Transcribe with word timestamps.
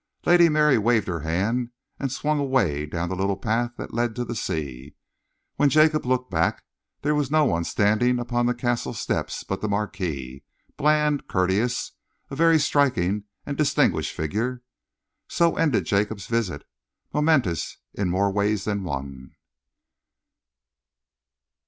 Lady 0.25 0.49
Mary 0.49 0.79
waved 0.79 1.07
her 1.07 1.19
hand 1.19 1.69
and 1.99 2.11
swung 2.11 2.39
away 2.39 2.87
down 2.87 3.07
the 3.07 3.15
little 3.15 3.37
path 3.37 3.73
that 3.77 3.93
led 3.93 4.15
to 4.15 4.25
the 4.25 4.33
sea. 4.35 4.95
When 5.57 5.69
Jacob 5.69 6.07
looked 6.07 6.31
back, 6.31 6.63
there 7.03 7.13
was 7.13 7.29
no 7.29 7.45
one 7.45 7.63
standing 7.65 8.17
upon 8.17 8.47
the 8.47 8.55
Castle 8.55 8.95
steps 8.95 9.43
but 9.43 9.61
the 9.61 9.69
Marquis, 9.69 10.43
bland, 10.75 11.27
courteous, 11.27 11.91
a 12.31 12.35
very 12.35 12.57
striking 12.57 13.25
and 13.45 13.55
distinguished 13.55 14.15
figure. 14.15 14.63
So 15.27 15.55
ended 15.55 15.85
Jacob's 15.85 16.25
visit, 16.25 16.63
momentous 17.13 17.77
in 17.93 18.09
more 18.09 18.31
ways 18.31 18.63
than 18.65 18.83
one. 18.83 19.35